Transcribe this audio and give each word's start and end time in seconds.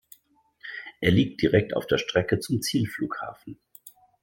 Er 0.99 1.11
liegt 1.11 1.43
direkt 1.43 1.75
auf 1.75 1.85
der 1.85 1.99
Strecke 1.99 2.39
zum 2.39 2.59
Zielflughafen. 2.59 3.59